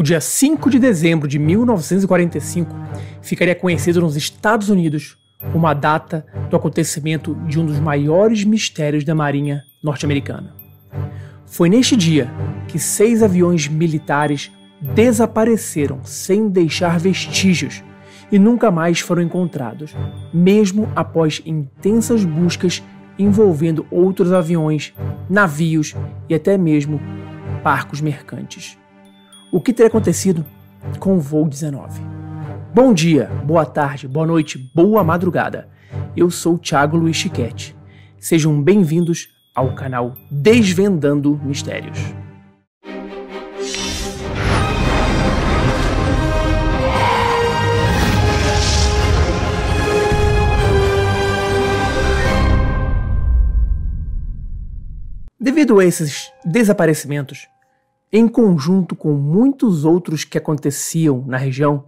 [0.00, 2.72] O dia 5 de dezembro de 1945
[3.20, 5.18] ficaria conhecido nos Estados Unidos
[5.50, 10.54] como a data do acontecimento de um dos maiores mistérios da Marinha norte-americana.
[11.46, 12.30] Foi neste dia
[12.68, 17.82] que seis aviões militares desapareceram sem deixar vestígios
[18.30, 19.96] e nunca mais foram encontrados,
[20.32, 22.84] mesmo após intensas buscas
[23.18, 24.94] envolvendo outros aviões,
[25.28, 25.96] navios
[26.28, 27.00] e até mesmo
[27.64, 28.78] barcos mercantes
[29.50, 30.44] o que teria acontecido
[30.98, 32.00] com o voo 19.
[32.74, 35.68] Bom dia, boa tarde, boa noite, boa madrugada.
[36.16, 37.74] Eu sou Thiago Luiz Chiquete.
[38.18, 41.98] Sejam bem-vindos ao canal Desvendando Mistérios.
[55.40, 57.48] Devido a esses desaparecimentos,
[58.12, 61.84] em conjunto com muitos outros que aconteciam na região,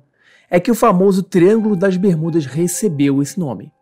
[0.51, 3.72] é que o famoso Triângulo das Bermudas recebeu esse nome,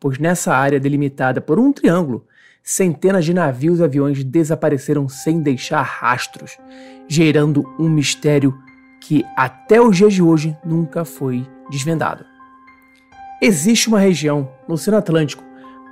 [0.00, 2.26] pois nessa área delimitada por um triângulo,
[2.62, 6.58] centenas de navios e aviões desapareceram sem deixar rastros,
[7.06, 8.56] gerando um mistério
[9.00, 12.24] que até os dias de hoje nunca foi desvendado.
[13.40, 15.44] Existe uma região no Oceano Atlântico,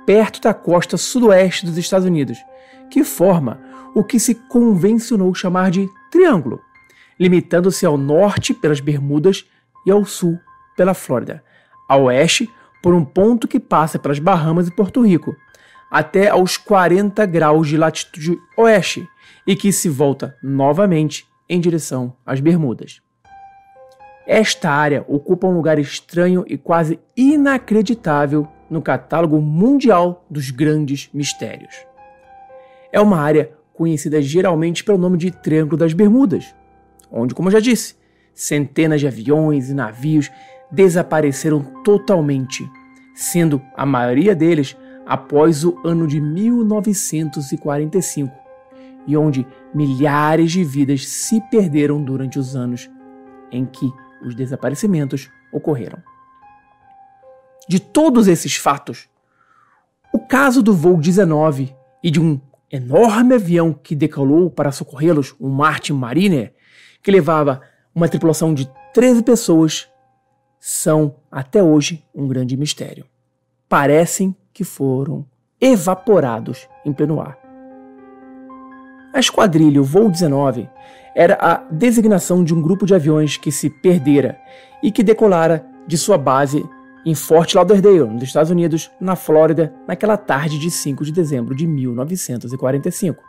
[0.05, 2.37] perto da costa sudoeste dos Estados Unidos,
[2.89, 3.59] que forma
[3.93, 6.61] o que se convencionou chamar de triângulo,
[7.19, 9.45] limitando-se ao norte pelas Bermudas
[9.85, 10.39] e ao sul
[10.75, 11.43] pela Flórida,
[11.87, 12.49] a oeste
[12.83, 15.35] por um ponto que passa pelas Bahamas e Porto Rico,
[15.89, 19.07] até aos 40 graus de latitude oeste
[19.47, 23.01] e que se volta novamente em direção às Bermudas.
[24.27, 31.73] Esta área ocupa um lugar estranho e quase inacreditável no catálogo mundial dos grandes mistérios.
[32.91, 36.53] É uma área conhecida geralmente pelo nome de Triângulo das Bermudas,
[37.09, 37.95] onde, como eu já disse,
[38.33, 40.29] centenas de aviões e navios
[40.69, 42.69] desapareceram totalmente,
[43.13, 48.35] sendo a maioria deles após o ano de 1945,
[49.07, 52.91] e onde milhares de vidas se perderam durante os anos
[53.51, 53.89] em que
[54.21, 55.99] os desaparecimentos ocorreram.
[57.67, 59.07] De todos esses fatos,
[60.13, 62.39] o caso do voo 19 e de um
[62.71, 66.53] enorme avião que decolou para socorrê-los, um Martin Mariner,
[67.01, 67.61] que levava
[67.93, 69.87] uma tripulação de 13 pessoas,
[70.59, 73.05] são até hoje um grande mistério.
[73.67, 75.25] Parecem que foram
[75.59, 77.37] evaporados em pleno ar.
[79.13, 80.69] A esquadrilha, voo 19,
[81.15, 84.37] era a designação de um grupo de aviões que se perdera
[84.83, 86.67] e que decolara de sua base
[87.05, 91.67] em Fort Lauderdale, nos Estados Unidos, na Flórida, naquela tarde de 5 de dezembro de
[91.67, 93.23] 1945.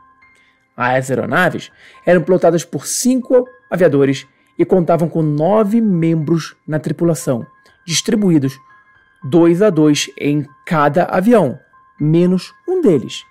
[0.76, 1.70] As aeronaves
[2.04, 4.26] eram pilotadas por cinco aviadores
[4.58, 7.46] e contavam com nove membros na tripulação,
[7.86, 8.58] distribuídos
[9.24, 11.58] dois a dois em cada avião,
[12.00, 13.24] menos um deles.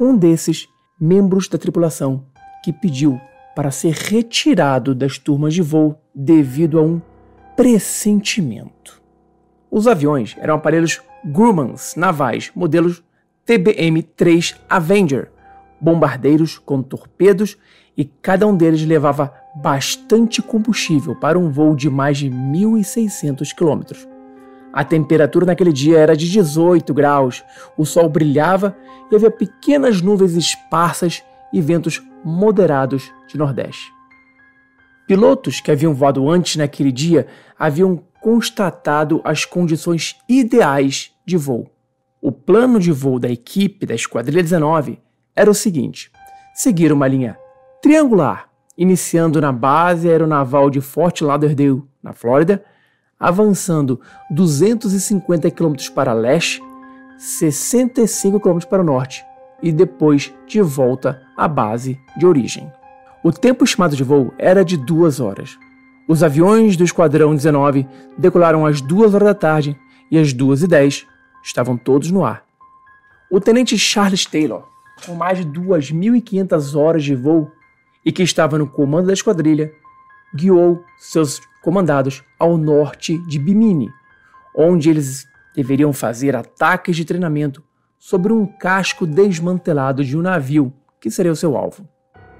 [0.00, 0.68] Um desses
[0.98, 2.26] membros da tripulação
[2.64, 3.20] que pediu
[3.54, 7.00] para ser retirado das turmas de voo devido a um
[7.56, 8.99] pressentimento.
[9.70, 13.02] Os aviões eram aparelhos Grumman's navais, modelos
[13.46, 15.30] TBM-3 Avenger,
[15.80, 17.56] bombardeiros com torpedos
[17.96, 24.08] e cada um deles levava bastante combustível para um voo de mais de 1.600 km.
[24.72, 27.44] A temperatura naquele dia era de 18 graus,
[27.76, 28.76] o sol brilhava
[29.10, 33.92] e havia pequenas nuvens esparsas e ventos moderados de nordeste.
[35.06, 37.26] Pilotos que haviam voado antes naquele dia
[37.58, 41.70] haviam constatado as condições ideais de voo.
[42.20, 44.98] O plano de voo da equipe da Esquadrilha 19
[45.34, 46.10] era o seguinte:
[46.54, 47.38] seguir uma linha
[47.82, 52.62] triangular, iniciando na base aeronaval de Fort Lauderdale, na Flórida,
[53.18, 54.00] avançando
[54.30, 56.62] 250 km para leste,
[57.18, 59.24] 65 km para o norte
[59.62, 62.72] e depois de volta à base de origem.
[63.22, 65.58] O tempo estimado de voo era de duas horas.
[66.10, 67.86] Os aviões do Esquadrão 19
[68.18, 69.78] decolaram às 2 horas da tarde
[70.10, 71.06] e às 2 e 10
[71.40, 72.44] estavam todos no ar.
[73.30, 74.66] O tenente Charles Taylor,
[75.06, 77.48] com mais de 2.500 horas de voo
[78.04, 79.72] e que estava no comando da esquadrilha,
[80.34, 83.88] guiou seus comandados ao norte de Bimini,
[84.52, 87.62] onde eles deveriam fazer ataques de treinamento
[88.00, 91.88] sobre um casco desmantelado de um navio que seria o seu alvo.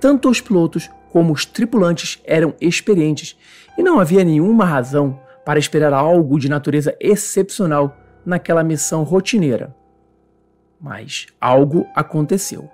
[0.00, 3.37] Tanto os pilotos como os tripulantes eram experientes
[3.76, 9.75] e não havia nenhuma razão para esperar algo de natureza excepcional naquela missão rotineira.
[10.81, 12.70] Mas algo aconteceu.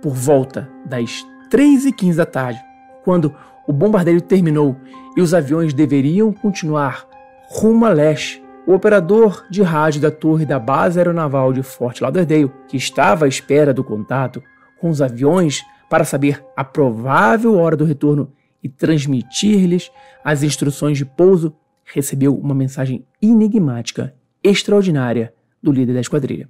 [0.00, 2.60] Por volta das 3 e 15 da tarde,
[3.04, 3.34] quando
[3.66, 4.76] o bombardeio terminou
[5.16, 7.06] e os aviões deveriam continuar
[7.48, 12.52] rumo a leste, o operador de rádio da torre da base aeronaval de Fort Lauderdale,
[12.68, 14.42] que estava à espera do contato
[14.78, 18.32] com os aviões para saber a provável hora do retorno
[18.62, 19.90] e transmitir-lhes
[20.24, 21.52] as instruções de pouso,
[21.84, 26.48] recebeu uma mensagem enigmática, extraordinária do líder da esquadrilha.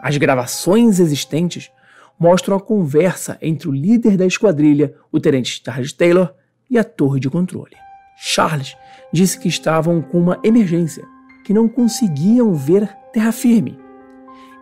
[0.00, 1.70] As gravações existentes
[2.18, 6.34] mostram a conversa entre o líder da esquadrilha, o tenente Charles Taylor,
[6.68, 7.76] e a torre de controle.
[8.16, 8.76] Charles
[9.12, 11.04] disse que estavam com uma emergência,
[11.44, 13.78] que não conseguiam ver terra firme.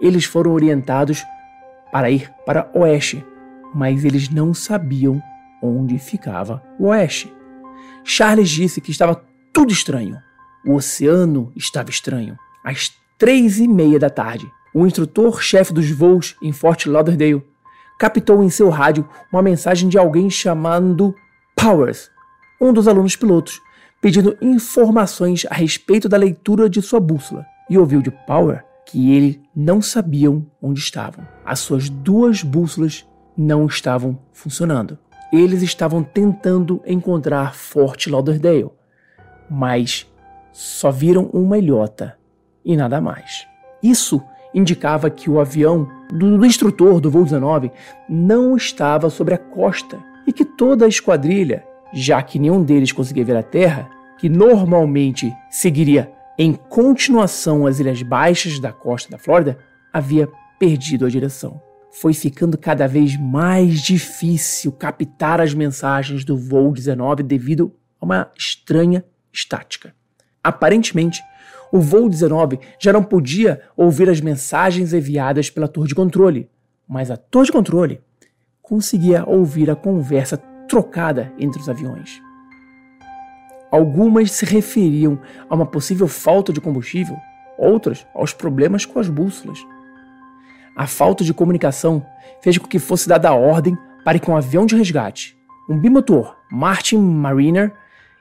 [0.00, 1.24] Eles foram orientados
[1.90, 3.24] para ir para oeste,
[3.78, 5.22] mas eles não sabiam
[5.62, 7.32] onde ficava o oeste.
[8.02, 10.18] Charles disse que estava tudo estranho.
[10.66, 12.36] O oceano estava estranho.
[12.64, 17.44] Às três e meia da tarde, o instrutor-chefe dos voos em Fort Lauderdale
[18.00, 21.14] captou em seu rádio uma mensagem de alguém chamando
[21.54, 22.10] Powers,
[22.60, 23.60] um dos alunos pilotos,
[24.00, 29.40] pedindo informações a respeito da leitura de sua bússola, e ouviu de Power que ele
[29.54, 31.24] não sabiam onde estavam.
[31.44, 33.06] As suas duas bússolas
[33.38, 34.98] não estavam funcionando.
[35.32, 38.70] Eles estavam tentando encontrar Fort Lauderdale,
[39.48, 40.10] mas
[40.52, 42.18] só viram uma ilhota
[42.64, 43.46] e nada mais.
[43.80, 44.20] Isso
[44.52, 47.70] indicava que o avião do, do, instrutor do voo 19
[48.08, 53.24] não estava sobre a costa e que toda a esquadrilha, já que nenhum deles conseguia
[53.24, 53.88] ver a terra,
[54.18, 59.58] que normalmente seguiria em continuação às ilhas baixas da costa da Flórida,
[59.92, 61.67] havia perdido a direção.
[61.90, 68.30] Foi ficando cada vez mais difícil captar as mensagens do voo 19 devido a uma
[68.36, 69.94] estranha estática.
[70.42, 71.22] Aparentemente,
[71.72, 76.48] o voo 19 já não podia ouvir as mensagens enviadas pela torre de controle,
[76.86, 78.00] mas a torre de controle
[78.62, 80.36] conseguia ouvir a conversa
[80.68, 82.20] trocada entre os aviões.
[83.70, 85.18] Algumas se referiam
[85.48, 87.16] a uma possível falta de combustível,
[87.58, 89.58] outras aos problemas com as bússolas.
[90.78, 92.06] A falta de comunicação
[92.40, 95.36] fez com que fosse dada a ordem para que um avião de resgate,
[95.68, 97.74] um bimotor Martin Mariner,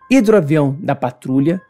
[0.10, 1.62] hidroavião da patrulha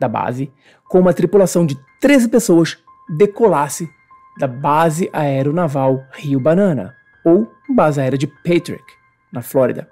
[0.00, 0.50] da base,
[0.88, 2.78] com uma tripulação de 13 pessoas,
[3.10, 3.90] decolasse
[4.38, 8.84] da Base Aeronaval Rio Banana, ou Base Aérea de Patrick,
[9.30, 9.86] na Flórida.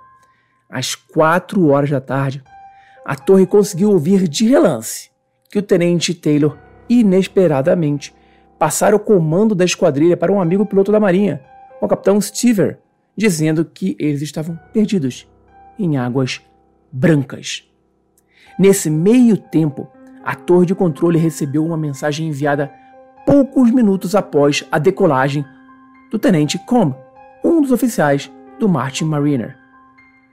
[0.70, 2.42] Às 4 horas da tarde,
[3.04, 5.10] a torre conseguiu ouvir de relance
[5.50, 6.56] que o tenente Taylor
[6.88, 8.14] inesperadamente
[8.58, 11.42] passara o comando da esquadrilha para um amigo piloto da Marinha,
[11.80, 12.78] o capitão Stever,
[13.16, 15.28] dizendo que eles estavam perdidos
[15.78, 16.40] em águas
[16.90, 17.68] brancas.
[18.58, 19.88] Nesse meio tempo,
[20.24, 22.72] a torre de controle recebeu uma mensagem enviada
[23.26, 25.44] poucos minutos após a decolagem
[26.10, 26.94] do tenente Com,
[27.42, 29.56] um dos oficiais do Martin Mariner.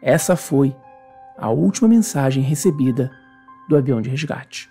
[0.02, 0.76] Essa foi
[1.38, 3.12] a última mensagem recebida
[3.68, 4.70] do avião de resgate.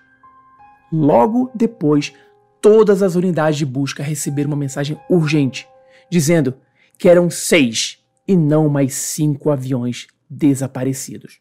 [0.92, 2.14] Logo depois,
[2.60, 5.68] todas as unidades de busca receberam uma mensagem urgente,
[6.10, 6.54] dizendo
[6.98, 11.40] que eram seis e não mais cinco aviões desaparecidos.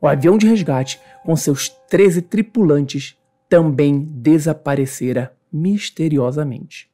[0.00, 3.16] O avião de resgate, com seus 13 tripulantes,
[3.48, 6.90] também desaparecera misteriosamente.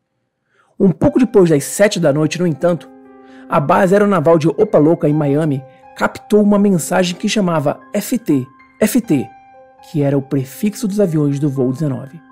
[0.79, 2.89] Um pouco depois das sete da noite, no entanto,
[3.49, 5.63] a base aeronaval de Opaloca, em Miami,
[5.97, 8.47] captou uma mensagem que chamava FT,
[8.81, 9.29] FT,
[9.91, 12.30] que era o prefixo dos aviões do voo 19.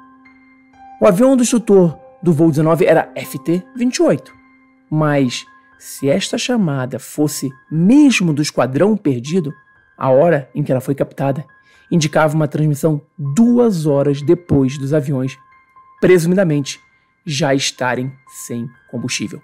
[1.00, 4.32] O avião do instrutor do voo 19 era FT-28,
[4.90, 5.46] mas
[5.78, 9.54] se esta chamada fosse mesmo do esquadrão perdido,
[9.96, 11.44] a hora em que ela foi captada
[11.88, 15.38] indicava uma transmissão duas horas depois dos aviões,
[16.00, 16.80] presumidamente,
[17.24, 18.12] já estarem
[18.46, 19.40] sem combustível.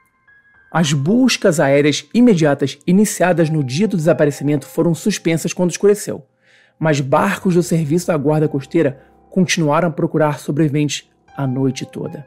[0.73, 6.27] As buscas aéreas imediatas iniciadas no dia do desaparecimento foram suspensas quando escureceu,
[6.81, 12.27] mas barcos do serviço da Guarda Costeira continuaram a procurar sobreviventes a noite toda.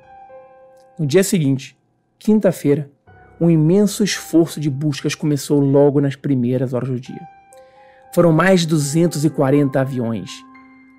[0.97, 1.77] No dia seguinte,
[2.17, 2.89] quinta-feira,
[3.39, 7.21] um imenso esforço de buscas começou logo nas primeiras horas do dia.
[8.13, 10.31] Foram mais de 240 aviões,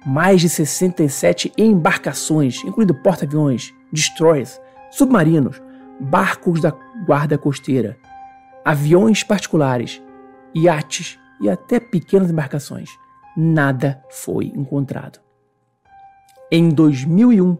[0.07, 4.61] mais de 67 embarcações, incluindo porta-aviões, destroyers,
[4.91, 5.61] submarinos,
[5.99, 6.73] barcos da
[7.05, 7.99] guarda costeira,
[8.65, 10.00] aviões particulares,
[10.55, 12.88] iates e até pequenas embarcações.
[13.37, 15.21] Nada foi encontrado.
[16.50, 17.57] Em 2001,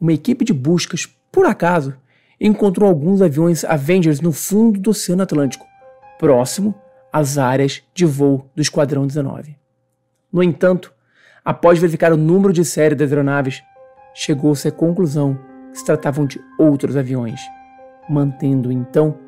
[0.00, 1.94] uma equipe de buscas, por acaso,
[2.40, 5.66] encontrou alguns aviões Avengers no fundo do Oceano Atlântico,
[6.18, 6.74] próximo
[7.12, 9.56] as áreas de voo do Esquadrão 19.
[10.32, 10.92] No entanto,
[11.44, 13.62] após verificar o número de série das aeronaves,
[14.12, 15.38] chegou-se à conclusão
[15.70, 17.40] que se tratavam de outros aviões,
[18.08, 19.18] mantendo então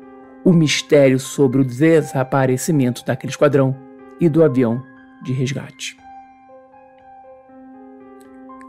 [0.43, 3.75] o mistério sobre o desaparecimento daquele esquadrão
[4.19, 4.83] e do avião
[5.23, 5.97] de resgate.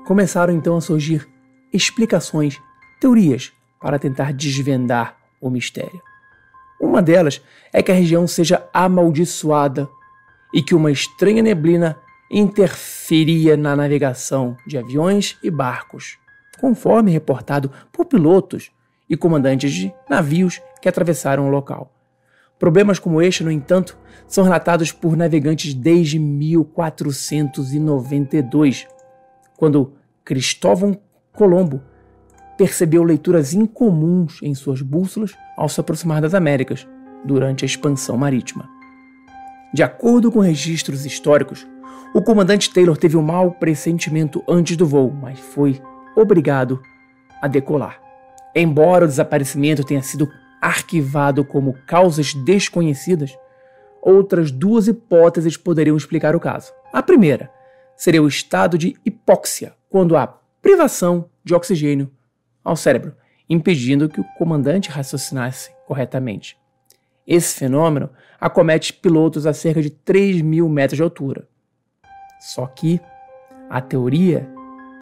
[0.04, 1.28] Começaram então a surgir
[1.72, 2.60] explicações,
[3.00, 6.02] teorias para tentar desvendar o mistério.
[6.80, 9.88] Uma delas é que a região seja amaldiçoada
[10.52, 11.98] e que uma estranha neblina
[12.30, 16.18] interferia na navegação de aviões e barcos,
[16.60, 18.70] conforme reportado por pilotos
[19.08, 21.92] e comandantes de navios que atravessaram o local.
[22.58, 23.96] Problemas como este, no entanto,
[24.26, 28.86] são relatados por navegantes desde 1492,
[29.56, 29.94] quando
[30.24, 31.00] Cristóvão
[31.38, 31.80] Colombo
[32.56, 36.84] percebeu leituras incomuns em suas bússolas ao se aproximar das Américas
[37.24, 38.68] durante a expansão marítima.
[39.72, 41.64] De acordo com registros históricos,
[42.12, 45.80] o comandante Taylor teve um mau pressentimento antes do voo, mas foi
[46.16, 46.82] obrigado
[47.40, 48.00] a decolar.
[48.52, 50.28] Embora o desaparecimento tenha sido
[50.60, 53.38] arquivado como causas desconhecidas,
[54.02, 56.72] outras duas hipóteses poderiam explicar o caso.
[56.92, 57.48] A primeira
[57.96, 60.38] seria o estado de hipóxia, quando há
[60.68, 62.10] privação de oxigênio
[62.62, 63.14] ao cérebro,
[63.48, 66.58] impedindo que o comandante raciocinasse corretamente.
[67.26, 71.48] Esse fenômeno acomete pilotos a cerca de 3 mil metros de altura.
[72.38, 73.00] Só que
[73.70, 74.46] a teoria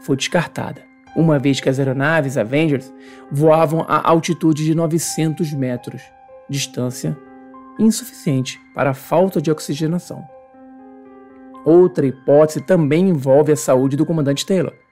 [0.02, 0.84] foi descartada,
[1.16, 2.94] uma vez que as aeronaves Avengers
[3.28, 6.00] voavam a altitude de 900 metros,
[6.48, 7.18] distância
[7.76, 10.24] insuficiente para a falta de oxigenação.
[11.64, 14.85] Outra hipótese também envolve a saúde do comandante Taylor.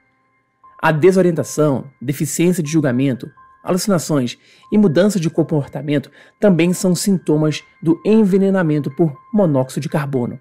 [0.85, 3.31] A desorientação, deficiência de julgamento,
[3.63, 4.37] alucinações
[4.71, 10.39] e mudança de comportamento também são sintomas do envenenamento por monóxido de carbono.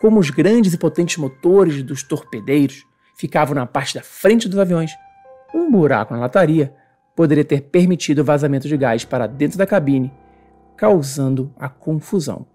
[0.00, 4.92] Como os grandes e potentes motores dos torpedeiros ficavam na parte da frente dos aviões,
[5.54, 6.74] um buraco na lataria
[7.14, 10.10] poderia ter permitido o vazamento de gás para dentro da cabine,
[10.74, 12.46] causando a confusão.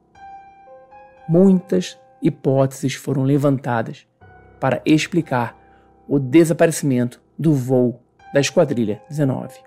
[1.28, 4.08] Muitas hipóteses foram levantadas
[4.60, 5.59] para explicar
[6.10, 8.02] o desaparecimento do voo
[8.34, 9.60] da Esquadrilha 19,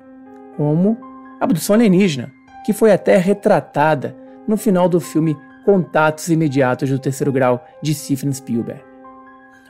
[0.57, 0.99] como
[1.41, 2.33] abdução alienígena,
[2.67, 8.33] que foi até retratada no final do filme Contatos Imediatos do Terceiro Grau de Steven
[8.33, 8.83] Spielberg.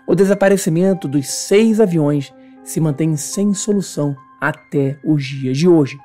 [0.07, 2.33] O desaparecimento dos seis aviões
[2.65, 5.99] se mantém sem solução até os dias de hoje,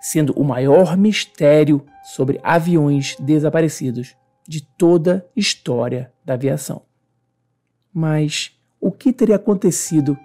[0.00, 6.82] sendo o maior mistério sobre aviões desaparecidos de toda a história da aviação.
[7.92, 10.18] Mas o que teria acontecido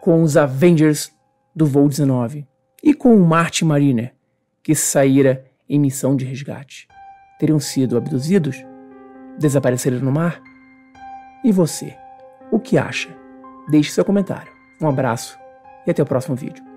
[0.00, 1.12] com os Avengers
[1.54, 2.46] do voo 19
[2.82, 4.14] e com o Martin Mariner,
[4.62, 6.86] que saíra em missão de resgate?
[7.38, 8.56] Teriam sido abduzidos?
[9.38, 10.40] Desapareceram no mar?
[11.44, 11.96] E você,
[12.50, 13.08] o que acha?
[13.68, 14.52] Deixe seu comentário.
[14.80, 15.38] Um abraço
[15.86, 16.69] e até o próximo vídeo.